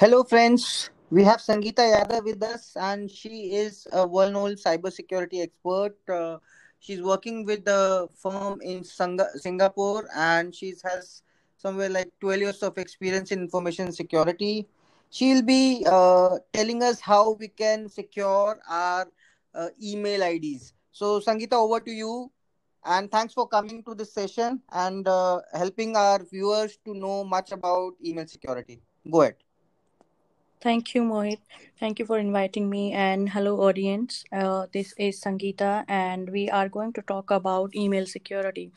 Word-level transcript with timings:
Hello, 0.00 0.24
friends. 0.24 0.88
We 1.10 1.24
have 1.24 1.40
Sangeeta 1.40 1.84
Yadav 1.94 2.24
with 2.24 2.42
us, 2.42 2.74
and 2.74 3.10
she 3.10 3.52
is 3.52 3.86
a 3.92 4.06
well 4.06 4.30
known 4.30 4.54
cybersecurity 4.54 5.42
expert. 5.42 5.94
Uh, 6.08 6.38
she's 6.78 7.02
working 7.02 7.44
with 7.44 7.66
the 7.66 8.08
firm 8.16 8.62
in 8.62 8.82
Singapore, 8.82 10.08
and 10.16 10.54
she 10.54 10.72
has 10.84 11.22
somewhere 11.58 11.90
like 11.90 12.08
12 12.20 12.40
years 12.40 12.62
of 12.62 12.78
experience 12.78 13.30
in 13.30 13.40
information 13.40 13.92
security. 13.92 14.66
She'll 15.10 15.42
be 15.42 15.84
uh, 15.86 16.38
telling 16.54 16.82
us 16.82 16.98
how 16.98 17.32
we 17.32 17.48
can 17.48 17.86
secure 17.90 18.58
our 18.70 19.06
uh, 19.54 19.68
email 19.82 20.22
IDs. 20.22 20.72
So, 20.92 21.20
Sangeeta, 21.20 21.60
over 21.60 21.78
to 21.78 21.90
you. 21.90 22.32
And 22.86 23.10
thanks 23.10 23.34
for 23.34 23.46
coming 23.46 23.84
to 23.84 23.94
this 23.94 24.14
session 24.14 24.62
and 24.72 25.06
uh, 25.06 25.42
helping 25.52 25.94
our 25.94 26.24
viewers 26.24 26.78
to 26.86 26.94
know 26.94 27.22
much 27.22 27.52
about 27.52 27.96
email 28.02 28.26
security. 28.26 28.80
Go 29.10 29.20
ahead. 29.20 29.49
Thank 30.62 30.94
you, 30.94 31.02
Mohit. 31.02 31.38
Thank 31.78 31.98
you 31.98 32.04
for 32.04 32.18
inviting 32.18 32.68
me. 32.68 32.92
And 32.92 33.30
hello, 33.30 33.62
audience. 33.62 34.24
Uh, 34.30 34.66
this 34.72 34.92
is 34.98 35.18
Sangeeta, 35.18 35.84
and 35.88 36.28
we 36.28 36.50
are 36.50 36.68
going 36.68 36.92
to 36.92 37.02
talk 37.02 37.30
about 37.30 37.74
email 37.74 38.04
security. 38.04 38.70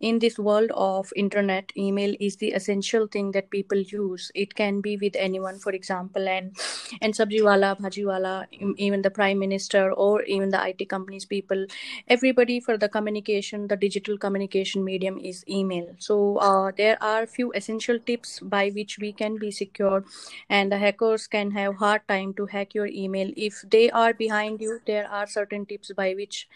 In 0.00 0.20
this 0.20 0.38
world 0.38 0.70
of 0.74 1.12
internet, 1.16 1.72
email 1.76 2.14
is 2.20 2.36
the 2.36 2.52
essential 2.52 3.08
thing 3.08 3.32
that 3.32 3.50
people 3.50 3.78
use. 3.78 4.30
It 4.36 4.54
can 4.54 4.80
be 4.80 4.96
with 4.96 5.16
anyone, 5.16 5.58
for 5.58 5.72
example, 5.72 6.28
and 6.28 6.54
and 7.00 7.14
sabjiwala, 7.14 7.70
bhajiwala, 7.80 8.34
even 8.76 9.02
the 9.02 9.10
prime 9.10 9.38
minister, 9.38 9.92
or 9.92 10.22
even 10.22 10.50
the 10.50 10.60
IT 10.62 10.84
companies 10.84 11.24
people. 11.24 11.66
Everybody 12.08 12.60
for 12.60 12.76
the 12.78 12.88
communication, 12.88 13.66
the 13.68 13.76
digital 13.76 14.16
communication 14.18 14.84
medium 14.84 15.18
is 15.18 15.44
email. 15.48 15.88
So 15.98 16.36
uh, 16.38 16.72
there 16.76 16.96
are 17.02 17.26
few 17.26 17.52
essential 17.52 17.98
tips 17.98 18.40
by 18.40 18.70
which 18.70 18.98
we 18.98 19.12
can 19.12 19.38
be 19.38 19.50
secure, 19.50 20.04
and 20.48 20.70
the 20.72 20.78
hackers 20.78 21.15
can 21.24 21.52
have 21.52 21.76
hard 21.76 22.02
time 22.08 22.34
to 22.34 22.46
hack 22.46 22.74
your 22.74 22.86
email. 22.86 23.30
If 23.36 23.62
they 23.70 23.90
are 23.90 24.12
behind 24.12 24.60
you 24.60 24.80
there 24.86 25.08
are 25.08 25.26
certain 25.26 25.66
tips 25.66 25.92
by 25.96 26.14
which 26.14 26.48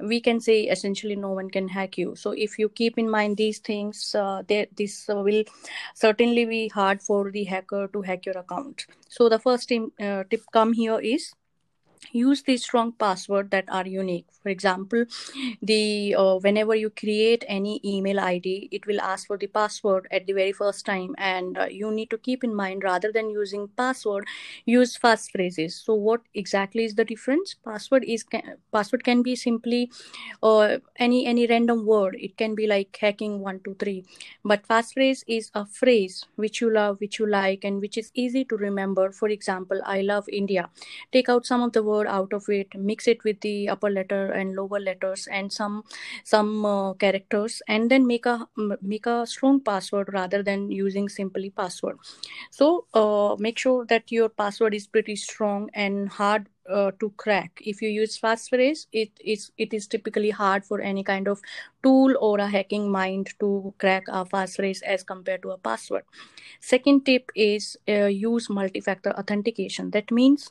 we 0.00 0.20
can 0.20 0.40
say 0.40 0.62
essentially 0.62 1.16
no 1.16 1.30
one 1.30 1.48
can 1.48 1.68
hack 1.68 1.96
you. 1.96 2.16
So 2.16 2.32
if 2.32 2.58
you 2.58 2.68
keep 2.68 2.98
in 2.98 3.08
mind 3.08 3.36
these 3.36 3.58
things 3.58 4.14
uh, 4.14 4.42
there, 4.48 4.66
this 4.76 5.06
will 5.08 5.44
certainly 5.94 6.44
be 6.44 6.68
hard 6.68 7.00
for 7.00 7.30
the 7.30 7.44
hacker 7.44 7.88
to 7.92 8.02
hack 8.02 8.26
your 8.26 8.36
account. 8.38 8.86
So 9.08 9.28
the 9.28 9.38
first 9.38 9.70
uh, 9.72 10.24
tip 10.28 10.42
come 10.52 10.72
here 10.72 10.98
is 10.98 11.32
use 12.10 12.42
the 12.42 12.56
strong 12.56 12.92
password 12.92 13.50
that 13.50 13.64
are 13.68 13.86
unique. 13.86 14.26
For 14.42 14.48
example 14.48 15.04
the 15.62 16.14
uh, 16.16 16.36
whenever 16.38 16.74
you 16.74 16.90
create 16.90 17.44
any 17.48 17.80
email 17.84 18.18
id 18.20 18.68
it 18.70 18.86
will 18.86 19.00
ask 19.00 19.26
for 19.26 19.36
the 19.38 19.46
password 19.46 20.08
at 20.10 20.26
the 20.26 20.32
very 20.32 20.52
first 20.52 20.84
time 20.86 21.14
and 21.18 21.58
uh, 21.58 21.66
you 21.66 21.90
need 21.90 22.10
to 22.10 22.18
keep 22.18 22.44
in 22.44 22.54
mind 22.54 22.82
rather 22.84 23.12
than 23.12 23.30
using 23.30 23.68
password 23.76 24.26
use 24.64 24.98
passphrases. 24.98 25.72
So 25.72 25.94
what 25.94 26.22
exactly 26.34 26.84
is 26.84 26.94
the 26.94 27.04
difference? 27.04 27.54
Password 27.64 28.04
is 28.04 28.24
password 28.72 29.04
can 29.04 29.22
be 29.22 29.36
simply 29.36 29.90
uh, 30.42 30.78
any 30.98 31.26
any 31.26 31.46
random 31.46 31.86
word. 31.86 32.16
It 32.18 32.36
can 32.36 32.54
be 32.54 32.66
like 32.66 32.96
hacking 33.00 33.40
123 33.40 34.04
but 34.44 34.66
passphrase 34.68 35.24
is 35.26 35.50
a 35.54 35.64
phrase 35.66 36.24
which 36.36 36.60
you 36.60 36.70
love 36.72 37.00
which 37.00 37.18
you 37.18 37.26
like 37.26 37.64
and 37.64 37.80
which 37.80 37.96
is 37.98 38.10
easy 38.14 38.44
to 38.46 38.56
remember. 38.56 39.10
For 39.12 39.28
example 39.28 39.80
i 39.84 40.00
love 40.00 40.28
india. 40.28 40.68
Take 41.12 41.28
out 41.28 41.46
some 41.46 41.62
of 41.62 41.72
the 41.72 41.82
word 41.92 42.06
out 42.18 42.32
of 42.38 42.48
it 42.58 42.78
mix 42.90 43.08
it 43.14 43.24
with 43.24 43.40
the 43.46 43.56
upper 43.74 43.90
letter 43.98 44.22
and 44.40 44.56
lower 44.60 44.80
letters 44.88 45.26
and 45.40 45.52
some 45.52 45.82
some 46.24 46.64
uh, 46.64 46.92
characters 46.94 47.60
and 47.68 47.90
then 47.90 48.06
make 48.06 48.26
a 48.26 48.36
make 48.80 49.06
a 49.06 49.26
strong 49.26 49.60
password 49.70 50.12
rather 50.12 50.42
than 50.42 50.70
using 50.70 51.08
simply 51.08 51.50
password. 51.50 51.98
So 52.50 52.86
uh, 52.94 53.36
make 53.38 53.58
sure 53.58 53.84
that 53.86 54.10
your 54.10 54.28
password 54.28 54.74
is 54.74 54.86
pretty 54.86 55.16
strong 55.16 55.70
and 55.74 56.08
hard 56.08 56.48
uh, 56.70 56.92
to 57.00 57.10
crack. 57.16 57.60
If 57.64 57.82
you 57.82 57.88
use 57.88 58.18
passphrase 58.18 58.86
it 58.92 59.10
is 59.34 59.50
it 59.58 59.74
is 59.74 59.86
typically 59.86 60.30
hard 60.30 60.64
for 60.64 60.80
any 60.80 61.04
kind 61.04 61.28
of 61.28 61.40
tool 61.82 62.14
or 62.20 62.38
a 62.38 62.48
hacking 62.48 62.90
mind 62.90 63.34
to 63.40 63.74
crack 63.78 64.04
a 64.08 64.24
passphrase 64.24 64.82
as 64.82 65.02
compared 65.02 65.42
to 65.42 65.50
a 65.50 65.58
password. 65.58 66.04
Second 66.60 67.04
tip 67.04 67.30
is 67.34 67.76
uh, 67.88 68.06
use 68.06 68.48
multi-factor 68.48 69.12
authentication. 69.18 69.90
That 69.90 70.10
means 70.10 70.50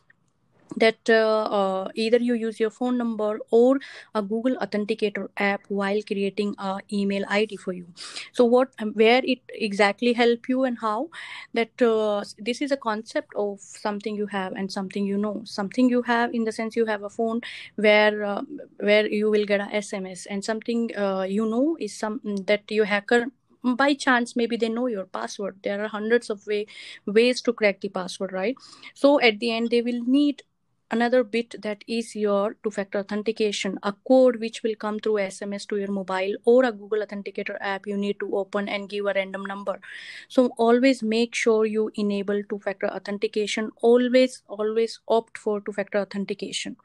that 0.78 1.10
uh, 1.10 1.44
uh, 1.60 1.90
either 1.96 2.18
you 2.18 2.34
use 2.34 2.60
your 2.60 2.70
phone 2.70 2.98
number 2.98 3.40
or 3.52 3.80
a 4.16 4.22
google 4.22 4.56
authenticator 4.58 5.28
app 5.38 5.62
while 5.68 6.02
creating 6.08 6.56
a 6.58 6.80
email 6.92 7.26
id 7.30 7.58
for 7.58 7.74
you. 7.74 7.88
So 8.34 8.46
what 8.46 8.70
where 8.94 9.22
it 9.24 9.40
exactly 9.50 10.14
help 10.14 10.48
you 10.48 10.64
and 10.64 10.78
how? 10.80 11.10
That 11.54 11.82
uh, 11.82 12.24
this 12.38 12.62
is 12.62 12.72
a 12.72 12.78
concept 12.78 13.34
of 13.36 13.60
something 13.60 14.16
you 14.16 14.28
have 14.28 14.54
and 14.54 14.72
something 14.72 15.06
you 15.06 15.18
know. 15.18 15.42
Something 15.46 15.90
you 15.90 16.02
have 16.04 16.34
in 16.34 16.44
the 16.46 16.52
sense 16.52 16.76
you 16.76 16.86
have 16.86 17.04
a 17.04 17.10
phone 17.10 17.42
where 17.76 18.24
uh, 18.24 18.42
where 18.80 19.08
you 19.08 19.30
will 19.30 19.46
get 19.46 19.62
a 19.62 19.70
sms 19.82 20.26
and 20.30 20.44
something 20.44 20.90
uh, 20.98 21.26
you 21.28 21.46
know 21.50 21.78
is 21.80 21.94
some 21.98 22.20
that 22.46 22.70
your 22.70 22.86
hacker 22.86 23.26
by 23.64 23.94
chance 23.94 24.36
maybe 24.36 24.58
they 24.58 24.70
know 24.70 24.88
your 24.88 25.06
password. 25.06 25.58
There 25.64 25.84
are 25.84 25.88
hundreds 25.88 26.30
of 26.30 26.46
way, 26.48 26.66
ways 27.06 27.42
to 27.44 27.54
crack 27.54 27.82
the 27.82 27.90
password 27.90 28.32
right? 28.34 28.56
So 28.94 29.20
at 29.22 29.40
the 29.40 29.52
end 29.52 29.70
they 29.70 29.82
will 29.82 30.02
need 30.06 30.44
another 30.92 31.24
bit 31.24 31.56
that 31.62 31.84
is 31.88 32.16
your 32.16 32.56
two 32.64 32.72
factor 32.72 33.00
authentication 33.00 33.78
a 33.84 33.94
code 34.08 34.40
which 34.42 34.62
will 34.64 34.76
come 34.76 35.00
through 35.00 35.14
sms 35.14 35.68
to 35.68 35.78
your 35.78 35.92
mobile 35.92 36.36
or 36.46 36.66
a 36.66 36.72
google 36.72 37.06
authenticator 37.06 37.58
app 37.62 37.88
you 37.88 37.98
need 37.98 38.20
to 38.20 38.36
open 38.36 38.68
and 38.68 38.90
give 38.90 39.06
a 39.06 39.14
random 39.14 39.46
number. 39.46 39.80
So 40.28 40.50
always 40.58 41.04
make 41.04 41.36
sure 41.36 41.66
you 41.66 41.92
enable 41.96 42.42
two 42.50 42.60
factor 42.60 42.88
authentication. 42.88 43.72
Always 43.82 44.44
always 44.48 45.00
opt 45.08 45.38
for 45.38 45.62
two 45.62 45.72
factor 45.72 46.00
authentication. 46.00 46.78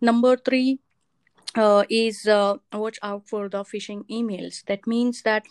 Number 0.00 0.36
3 0.36 0.78
uh, 1.56 1.84
is 1.88 2.26
uh, 2.26 2.56
watch 2.72 2.98
out 3.02 3.28
for 3.28 3.48
the 3.48 3.62
phishing 3.64 4.04
emails. 4.10 4.64
That 4.66 4.86
means 4.86 5.22
that 5.22 5.44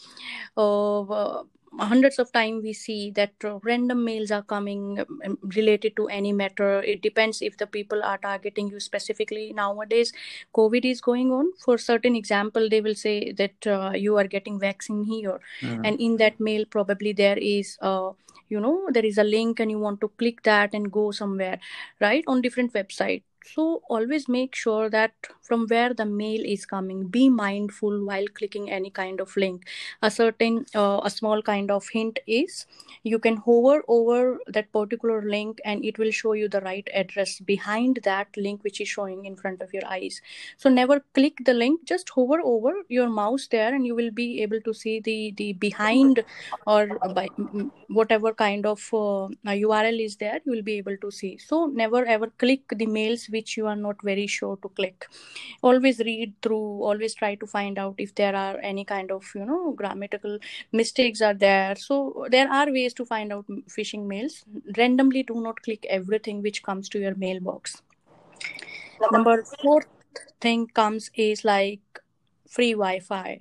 uh, 0.58 1.44
hundreds 1.80 2.20
of 2.20 2.32
time 2.32 2.62
we 2.62 2.74
see 2.74 3.12
that 3.12 3.32
random 3.64 4.04
mails 4.06 4.32
are 4.32 4.42
coming 4.42 5.00
um, 5.00 5.38
related 5.56 5.96
to 5.96 6.08
any 6.08 6.32
matter. 6.32 6.82
It 6.82 7.02
depends 7.02 7.42
if 7.42 7.58
the 7.58 7.68
people 7.68 8.04
are 8.04 8.18
targeting 8.18 8.70
you 8.70 8.80
specifically 8.80 9.54
nowadays. 9.54 10.14
Covid 10.56 10.86
is 10.86 11.02
going 11.02 11.32
on. 11.32 11.52
For 11.64 11.78
certain 11.78 12.16
example 12.16 12.70
they 12.70 12.82
will 12.82 12.96
say 12.96 13.32
that 13.34 13.68
uh, 13.68 13.92
you 13.96 14.18
are 14.18 14.28
getting 14.28 14.60
vaccine 14.60 15.04
here. 15.04 15.40
Mm-hmm. 15.62 15.86
and 15.86 16.00
in 16.00 16.18
that 16.18 16.40
mail 16.40 16.66
probably 16.70 17.14
there 17.14 17.38
is 17.38 17.78
uh, 17.82 18.12
you 18.50 18.60
know 18.60 18.88
there 18.92 19.06
is 19.06 19.18
a 19.18 19.24
link 19.24 19.60
and 19.60 19.72
you 19.72 19.80
want 19.80 20.02
to 20.02 20.10
click 20.18 20.44
that 20.44 20.74
and 20.74 20.92
go 20.92 21.12
somewhere 21.12 21.60
right? 22.00 22.24
On 22.28 22.42
different 22.42 22.74
website 22.74 23.24
so 23.44 23.82
always 23.90 24.28
make 24.28 24.56
sure 24.56 24.90
that 24.90 25.12
from 25.42 25.68
where 25.68 25.94
the 25.94 26.06
mail 26.06 26.42
is 26.44 26.66
coming 26.66 27.08
be 27.08 27.30
mindful 27.30 28.06
while 28.06 28.26
clicking 28.34 28.72
any 28.72 28.90
kind 28.90 29.20
of 29.20 29.36
link. 29.36 29.66
A 30.02 30.10
certain 30.10 30.66
uh, 30.74 31.02
a 31.04 31.10
small 31.10 31.42
kind 31.42 31.70
of 31.70 31.88
hint 31.90 32.20
is 32.26 32.66
you 33.04 33.20
can 33.20 33.38
hover 33.38 33.84
over 33.88 34.40
that 34.48 34.72
particular 34.72 35.22
link 35.22 35.60
and 35.66 35.84
it 35.84 35.98
will 35.98 36.12
show 36.12 36.34
you 36.34 36.48
the 36.48 36.62
right 36.62 36.88
address 36.94 37.40
behind 37.40 38.00
that 38.04 38.28
link 38.38 38.64
which 38.64 38.80
is 38.80 38.88
showing 38.88 39.26
in 39.26 39.36
front 39.36 39.62
of 39.62 39.74
your 39.74 39.86
eyes. 39.86 40.22
So 40.58 40.70
never 40.70 41.04
click 41.14 41.44
the 41.46 41.54
link 41.54 41.86
just 41.86 42.10
hover 42.10 42.40
over 42.44 42.74
your 42.88 43.10
mouse 43.10 43.48
there 43.48 43.74
and 43.76 43.86
you 43.86 43.96
will 43.96 44.12
be 44.12 44.42
able 44.42 44.62
to 44.62 44.74
see 44.74 45.00
the 45.02 45.34
the 45.38 45.54
behind 45.54 46.24
or 46.66 46.88
by 47.14 47.28
whatever 47.88 48.34
kind 48.34 48.66
of 48.66 48.80
uh, 48.94 49.28
url 49.46 50.00
is 50.04 50.16
there 50.18 50.40
you 50.46 50.52
will 50.52 50.64
be 50.64 50.78
able 50.78 50.98
to 50.98 51.12
see. 51.12 51.38
So 51.38 51.66
never 51.66 52.06
ever 52.06 52.28
click 52.38 52.62
the 52.70 52.86
mails 52.86 53.28
which 53.36 53.56
you 53.58 53.68
are 53.68 53.76
not 53.76 54.02
very 54.10 54.26
sure 54.28 54.58
to 54.62 54.70
click. 54.70 55.08
Always 55.62 56.00
read 56.00 56.34
through 56.42 56.84
always 56.92 57.14
try 57.22 57.36
to 57.36 57.48
find 57.54 57.78
out 57.78 57.96
if 57.98 58.16
there 58.16 58.36
are 58.36 58.58
any 58.72 58.86
kind 58.86 59.12
of 59.12 59.30
you 59.36 59.46
know 59.46 59.72
grammatical 59.72 60.38
mistakes 60.72 61.22
are 61.22 61.34
there. 61.34 61.76
So 61.76 62.28
there 62.30 62.50
are 62.50 62.72
ways 62.72 62.94
to 63.02 63.06
find 63.06 63.34
out 63.34 63.46
phishing 63.78 64.06
mails. 64.14 64.44
Randomly 64.78 65.24
do 65.24 65.42
not 65.42 65.62
click 65.62 65.86
everything 65.90 66.42
which 66.42 66.64
comes 66.64 66.90
to 66.90 67.00
your 67.00 67.16
mailbox. 67.16 67.82
Number 69.12 69.44
fourth 69.62 69.88
thing 70.40 70.68
comes 70.68 71.10
is 71.16 71.44
like 71.44 71.82
free 72.48 72.74
wi-fi 72.74 73.40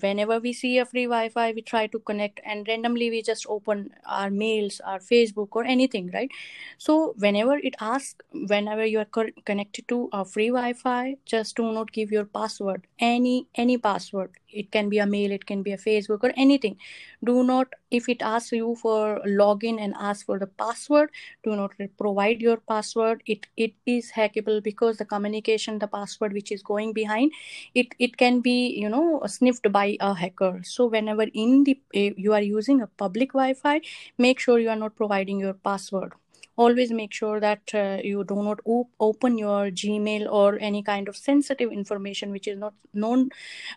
whenever 0.00 0.38
we 0.38 0.52
see 0.52 0.78
a 0.78 0.84
free 0.86 1.04
wi-fi 1.04 1.52
we 1.52 1.62
try 1.62 1.86
to 1.86 1.98
connect 2.00 2.40
and 2.44 2.66
randomly 2.68 3.10
we 3.10 3.22
just 3.22 3.46
open 3.48 3.90
our 4.06 4.30
mails 4.30 4.80
our 4.84 4.98
facebook 4.98 5.48
or 5.52 5.64
anything 5.64 6.10
right? 6.14 6.30
So 6.78 7.14
whenever 7.18 7.56
it 7.56 7.74
asks 7.80 8.16
whenever 8.32 8.84
you 8.84 9.00
are 9.00 9.04
co- 9.04 9.30
connected 9.44 9.88
to 9.88 10.08
a 10.12 10.24
free 10.24 10.48
wi-fi 10.48 11.16
just 11.26 11.56
do 11.56 11.72
not 11.72 11.92
give 11.92 12.10
your 12.10 12.24
password. 12.24 12.86
Any 12.98 13.46
any 13.54 13.78
password. 13.78 14.30
It 14.52 14.72
can 14.72 14.88
be 14.88 14.98
a 14.98 15.06
mail 15.06 15.30
it 15.30 15.46
can 15.46 15.62
be 15.62 15.72
a 15.72 15.76
facebook 15.78 16.20
or 16.22 16.32
anything. 16.36 16.76
Do 17.24 17.42
not 17.44 17.68
if 17.90 18.08
it 18.08 18.22
asks 18.22 18.52
you 18.52 18.74
for 18.76 19.20
login 19.26 19.80
and 19.80 19.94
ask 19.98 20.26
for 20.26 20.38
the 20.38 20.46
password 20.46 21.10
do 21.44 21.54
not 21.56 21.72
provide 21.98 22.40
your 22.40 22.56
password. 22.56 23.22
It 23.26 23.46
it 23.56 23.74
is 23.86 24.12
hackable 24.12 24.62
because 24.62 24.96
the 24.96 25.04
communication 25.04 25.78
the 25.78 25.86
password 25.86 26.32
which 26.32 26.50
is 26.52 26.62
going 26.62 26.92
behind 26.92 27.32
it 27.74 27.88
it 27.98 28.16
can 28.16 28.40
be 28.40 28.68
you 28.84 28.88
know 28.88 29.22
sniffed 29.26 29.70
by 29.72 29.79
a 30.00 30.14
hacker. 30.14 30.60
So 30.64 30.86
whenever 30.86 31.26
in 31.34 31.64
the 31.64 31.80
eh, 31.94 32.10
you 32.16 32.32
are 32.32 32.42
using 32.42 32.80
a 32.82 32.86
public 32.86 33.32
wi-fi 33.32 33.80
make 34.18 34.38
sure 34.40 34.58
you 34.58 34.68
are 34.70 34.76
not 34.76 34.96
providing 34.96 35.40
your 35.40 35.54
password. 35.54 36.12
Always 36.56 36.90
make 36.92 37.12
sure 37.12 37.40
that 37.40 37.74
uh, 37.74 37.98
you 38.04 38.22
do 38.24 38.36
not 38.36 38.60
op- 38.66 38.90
open 39.00 39.38
your 39.38 39.70
gmail 39.70 40.30
or 40.30 40.58
any 40.60 40.82
kind 40.82 41.08
of 41.08 41.16
sensitive 41.16 41.72
information 41.72 42.32
which 42.32 42.46
is 42.46 42.58
not 42.58 42.74
known 42.92 43.30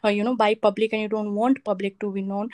uh, 0.04 0.10
you 0.10 0.24
know 0.24 0.36
by 0.36 0.54
public 0.56 0.94
and 0.94 1.02
you 1.02 1.08
don't 1.08 1.34
want 1.36 1.64
public 1.64 2.00
to 2.00 2.12
be 2.12 2.22
known 2.22 2.50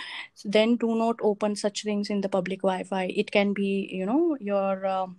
then 0.45 0.75
do 0.75 0.95
not 0.95 1.15
open 1.21 1.55
such 1.55 1.83
things 1.83 2.09
in 2.09 2.21
the 2.21 2.29
public 2.29 2.61
wi-fi. 2.61 3.05
It 3.05 3.31
can 3.31 3.53
be 3.53 3.89
you 3.91 4.05
know 4.05 4.37
your 4.39 4.85
um, 4.85 5.15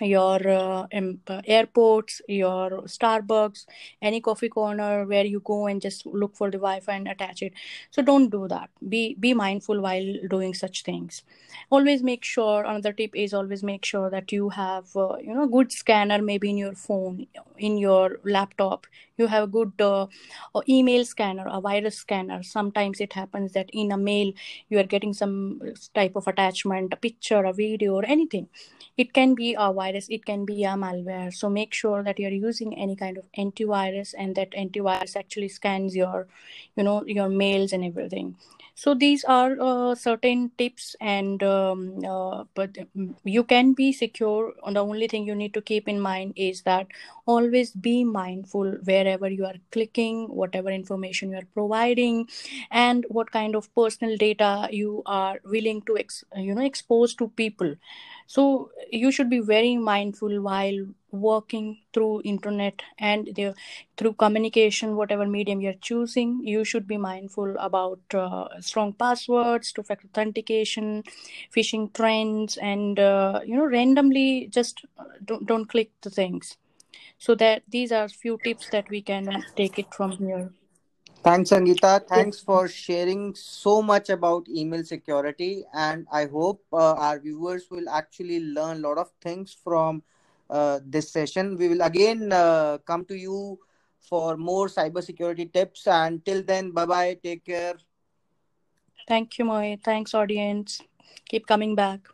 your 0.00 0.46
uh, 0.48 0.86
uh, 1.28 1.42
airports, 1.46 2.22
your 2.28 2.70
Starbucks, 2.84 3.66
any 4.00 4.20
coffee 4.20 4.48
corner 4.48 5.04
where 5.04 5.24
you 5.24 5.40
go 5.40 5.66
and 5.66 5.82
just 5.82 6.06
look 6.06 6.36
for 6.36 6.50
the 6.50 6.58
Wi-Fi 6.58 6.92
and 6.94 7.08
attach 7.08 7.42
it. 7.42 7.52
So 7.90 8.00
don't 8.02 8.30
do 8.30 8.46
that. 8.48 8.70
Be 8.88 9.14
be 9.18 9.34
mindful 9.34 9.80
while 9.80 10.14
doing 10.28 10.54
such 10.54 10.82
things. 10.84 11.22
Always 11.70 12.02
make 12.02 12.24
sure. 12.24 12.62
Another 12.64 12.92
tip 12.92 13.10
is 13.14 13.34
always 13.34 13.62
make 13.62 13.84
sure 13.84 14.08
that 14.10 14.32
you 14.32 14.50
have 14.50 14.96
uh, 14.96 15.16
you 15.20 15.34
know 15.34 15.46
good 15.48 15.72
scanner 15.72 16.22
maybe 16.22 16.50
in 16.50 16.56
your 16.58 16.74
phone, 16.74 17.26
in 17.60 17.78
your 17.78 18.18
laptop. 18.24 18.86
You 19.16 19.26
have 19.26 19.44
a 19.44 19.46
good 19.46 19.80
uh, 19.80 20.06
email 20.68 21.04
scanner, 21.04 21.46
a 21.48 21.60
virus 21.60 21.96
scanner. 21.96 22.42
Sometimes 22.42 23.00
it 23.00 23.12
happens 23.12 23.52
that 23.52 23.70
in 23.72 23.92
a 23.92 23.98
mail 23.98 24.32
you 24.68 24.78
are 24.78 24.84
getting 24.94 25.12
some 25.12 25.60
type 25.94 26.16
of 26.16 26.26
attachment, 26.26 26.92
a 26.92 26.96
picture, 26.96 27.44
a 27.44 27.52
video, 27.52 27.94
or 27.94 28.04
anything 28.06 28.48
it 28.96 29.12
can 29.12 29.34
be 29.34 29.54
a 29.58 29.72
virus 29.72 30.08
it 30.10 30.24
can 30.24 30.44
be 30.44 30.64
a 30.64 30.74
malware 30.82 31.32
so 31.32 31.48
make 31.48 31.72
sure 31.72 32.02
that 32.02 32.18
you're 32.18 32.38
using 32.48 32.76
any 32.76 32.96
kind 32.96 33.16
of 33.16 33.24
antivirus 33.38 34.14
and 34.18 34.34
that 34.34 34.50
antivirus 34.52 35.16
actually 35.16 35.48
scans 35.48 35.96
your 35.96 36.26
you 36.76 36.82
know 36.82 37.04
your 37.06 37.28
mails 37.28 37.72
and 37.72 37.84
everything 37.84 38.34
so 38.82 38.94
these 38.94 39.24
are 39.24 39.56
uh, 39.60 39.94
certain 39.94 40.50
tips 40.56 40.96
and 41.00 41.42
um, 41.42 41.80
uh, 42.08 42.44
but 42.54 42.78
you 43.24 43.44
can 43.44 43.74
be 43.74 43.92
secure. 43.92 44.54
And 44.64 44.76
the 44.76 44.80
only 44.84 45.06
thing 45.06 45.26
you 45.26 45.34
need 45.34 45.52
to 45.54 45.60
keep 45.60 45.86
in 45.86 46.00
mind 46.00 46.32
is 46.36 46.62
that 46.62 46.86
always 47.26 47.72
be 47.72 48.04
mindful 48.04 48.70
wherever 48.84 49.28
you 49.28 49.44
are 49.44 49.56
clicking 49.70 50.28
whatever 50.28 50.70
information 50.70 51.30
you 51.30 51.36
are 51.38 51.48
providing 51.52 52.26
and 52.70 53.04
what 53.10 53.30
kind 53.30 53.54
of 53.54 53.72
personal 53.74 54.16
data 54.16 54.68
you 54.70 55.02
are 55.04 55.38
willing 55.44 55.82
to 55.82 55.98
ex- 55.98 56.24
you 56.36 56.54
know 56.54 56.64
expose 56.64 57.14
to 57.14 57.28
people 57.42 57.74
so 58.34 58.70
you 58.92 59.10
should 59.10 59.28
be 59.28 59.40
very 59.40 59.76
mindful 59.76 60.40
while 60.40 60.80
working 61.10 61.66
through 61.92 62.22
internet 62.24 62.82
and 62.98 63.28
the, 63.34 63.52
through 63.96 64.12
communication 64.12 64.94
whatever 64.94 65.26
medium 65.26 65.60
you're 65.60 65.80
choosing. 65.88 66.40
You 66.44 66.64
should 66.64 66.86
be 66.86 66.96
mindful 66.96 67.56
about 67.58 67.98
uh, 68.14 68.46
strong 68.60 68.92
passwords 68.92 69.72
two 69.72 69.82
factor 69.82 70.06
authentication 70.06 71.02
phishing 71.56 71.92
trends 71.92 72.56
and 72.58 73.00
uh, 73.00 73.40
you 73.44 73.56
know 73.56 73.66
randomly 73.66 74.46
just 74.46 74.84
uh, 74.98 75.04
don't, 75.24 75.44
don't 75.46 75.66
click 75.66 75.90
the 76.02 76.10
things. 76.10 76.56
So 77.18 77.34
that 77.36 77.64
these 77.68 77.90
are 77.90 78.08
few 78.08 78.38
tips 78.44 78.68
that 78.70 78.88
we 78.90 79.02
can 79.02 79.44
take 79.56 79.78
it 79.78 79.92
from 79.92 80.12
here 80.12 80.52
Thanks, 81.22 81.50
Sangeeta. 81.50 82.06
Thanks 82.08 82.40
for 82.40 82.66
sharing 82.66 83.34
so 83.34 83.82
much 83.82 84.08
about 84.08 84.48
email 84.48 84.82
security. 84.84 85.64
And 85.74 86.06
I 86.10 86.26
hope 86.26 86.64
uh, 86.72 86.94
our 86.94 87.18
viewers 87.18 87.70
will 87.70 87.88
actually 87.90 88.40
learn 88.40 88.78
a 88.78 88.88
lot 88.88 88.98
of 88.98 89.10
things 89.20 89.54
from 89.64 90.02
uh, 90.48 90.80
this 90.84 91.10
session. 91.10 91.56
We 91.56 91.68
will 91.68 91.82
again 91.82 92.32
uh, 92.32 92.78
come 92.86 93.04
to 93.06 93.14
you 93.14 93.58
for 93.98 94.36
more 94.36 94.68
cybersecurity 94.68 95.52
tips. 95.52 95.86
And 95.86 96.24
till 96.24 96.42
then, 96.42 96.70
bye 96.70 96.86
bye. 96.86 97.18
Take 97.22 97.44
care. 97.44 97.74
Thank 99.06 99.38
you, 99.38 99.44
Mohit. 99.44 99.82
Thanks, 99.82 100.14
audience. 100.14 100.80
Keep 101.28 101.46
coming 101.46 101.74
back. 101.74 102.08